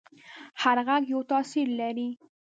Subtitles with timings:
[0.61, 2.09] هر غږ یو تاثیر لري.